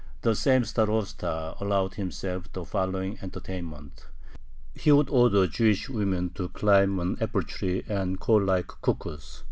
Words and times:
The 0.23 0.33
same 0.33 0.63
Starosta 0.63 1.55
allowed 1.61 1.93
himself 1.93 2.51
the 2.53 2.65
following 2.65 3.19
"entertainment": 3.21 4.07
he 4.73 4.91
would 4.91 5.11
order 5.11 5.45
Jewish 5.45 5.89
women 5.89 6.31
to 6.31 6.49
climb 6.49 6.97
an 6.99 7.17
apple 7.21 7.43
tree 7.43 7.83
and 7.87 8.19
call 8.19 8.41
like 8.43 8.69
cuckoos. 8.81 9.39